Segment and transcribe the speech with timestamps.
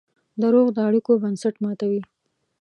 [0.41, 2.01] دروغ د اړیکو بنسټ ماتوي.